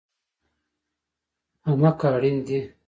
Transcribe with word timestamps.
امه 1.69 1.91
که 1.99 2.07
اړين 2.15 2.37
دي 2.47 2.59